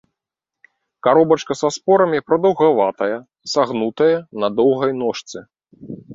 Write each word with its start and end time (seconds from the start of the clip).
Каробачка 1.07 1.57
са 1.59 1.69
спорамі 1.75 2.21
прадаўгаватая, 2.31 3.21
сагнутая, 3.53 4.09
на 4.43 4.53
доўгай 4.63 4.99
ножцы. 5.05 5.39